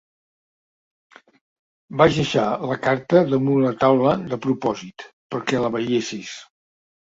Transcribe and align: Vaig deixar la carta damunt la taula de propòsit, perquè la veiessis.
Vaig 2.03 2.17
deixar 2.21 2.47
la 2.71 2.79
carta 2.87 3.23
damunt 3.35 3.61
la 3.67 3.75
taula 3.85 4.17
de 4.33 4.41
propòsit, 4.49 5.09
perquè 5.37 5.63
la 5.69 5.73
veiessis. 5.79 6.35